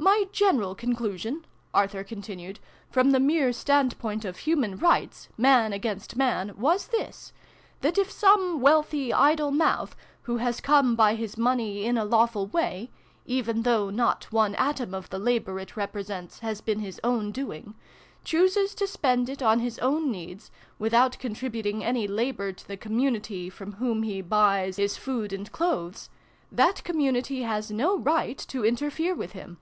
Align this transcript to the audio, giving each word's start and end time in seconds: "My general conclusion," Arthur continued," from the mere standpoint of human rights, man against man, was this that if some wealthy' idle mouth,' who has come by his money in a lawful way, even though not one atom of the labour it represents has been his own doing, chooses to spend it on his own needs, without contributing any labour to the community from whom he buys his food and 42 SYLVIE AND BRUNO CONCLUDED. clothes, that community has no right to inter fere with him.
"My 0.10 0.24
general 0.32 0.74
conclusion," 0.74 1.44
Arthur 1.74 2.02
continued," 2.04 2.58
from 2.90 3.10
the 3.10 3.20
mere 3.20 3.52
standpoint 3.52 4.24
of 4.24 4.38
human 4.38 4.78
rights, 4.78 5.28
man 5.36 5.74
against 5.74 6.16
man, 6.16 6.54
was 6.58 6.86
this 6.88 7.34
that 7.82 7.98
if 7.98 8.10
some 8.10 8.62
wealthy' 8.62 9.12
idle 9.12 9.50
mouth,' 9.50 9.94
who 10.22 10.38
has 10.38 10.62
come 10.62 10.96
by 10.96 11.16
his 11.16 11.36
money 11.36 11.84
in 11.84 11.98
a 11.98 12.06
lawful 12.06 12.46
way, 12.46 12.90
even 13.26 13.60
though 13.62 13.90
not 13.90 14.24
one 14.32 14.54
atom 14.54 14.94
of 14.94 15.10
the 15.10 15.18
labour 15.18 15.58
it 15.58 15.76
represents 15.76 16.38
has 16.38 16.62
been 16.62 16.78
his 16.78 16.98
own 17.04 17.30
doing, 17.30 17.74
chooses 18.24 18.74
to 18.76 18.86
spend 18.86 19.28
it 19.28 19.42
on 19.42 19.60
his 19.60 19.78
own 19.80 20.10
needs, 20.10 20.50
without 20.78 21.18
contributing 21.18 21.84
any 21.84 22.08
labour 22.08 22.52
to 22.54 22.66
the 22.66 22.76
community 22.78 23.50
from 23.50 23.72
whom 23.72 24.02
he 24.02 24.22
buys 24.22 24.78
his 24.78 24.96
food 24.96 25.30
and 25.30 25.50
42 25.50 25.50
SYLVIE 25.50 25.50
AND 25.50 25.52
BRUNO 25.52 25.82
CONCLUDED. 25.82 26.08
clothes, 26.56 26.74
that 26.74 26.84
community 26.84 27.42
has 27.42 27.70
no 27.70 27.98
right 27.98 28.38
to 28.38 28.64
inter 28.64 28.88
fere 28.88 29.14
with 29.14 29.32
him. 29.32 29.58